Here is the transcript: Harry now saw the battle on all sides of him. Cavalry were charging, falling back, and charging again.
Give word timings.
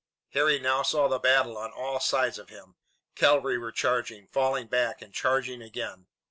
Harry 0.31 0.57
now 0.57 0.81
saw 0.81 1.07
the 1.07 1.19
battle 1.19 1.59
on 1.59 1.71
all 1.71 1.99
sides 1.99 2.39
of 2.39 2.49
him. 2.49 2.75
Cavalry 3.13 3.59
were 3.59 3.71
charging, 3.71 4.27
falling 4.29 4.65
back, 4.65 4.99
and 4.99 5.13
charging 5.13 5.61
again. 5.61 6.07